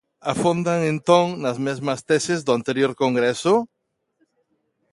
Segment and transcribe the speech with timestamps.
[0.31, 3.53] Afondan entón nas mesmas teses do anterior congreso?